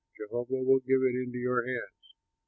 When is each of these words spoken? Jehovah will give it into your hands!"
Jehovah 0.17 0.63
will 0.63 0.79
give 0.79 1.03
it 1.03 1.13
into 1.13 1.37
your 1.37 1.63
hands!" 1.63 2.15